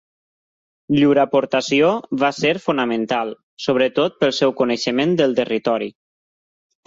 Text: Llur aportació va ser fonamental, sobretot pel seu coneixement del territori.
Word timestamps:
Llur 0.99 1.17
aportació 1.23 1.89
va 2.23 2.31
ser 2.37 2.53
fonamental, 2.63 3.33
sobretot 3.65 4.17
pel 4.23 4.35
seu 4.39 4.55
coneixement 4.63 5.13
del 5.21 5.35
territori. 5.41 5.91